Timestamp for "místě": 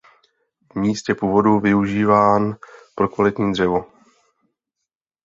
0.75-1.15